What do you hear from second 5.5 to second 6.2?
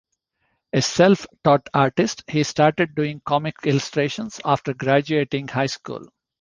school.